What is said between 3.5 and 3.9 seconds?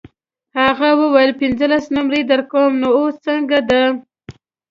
ده.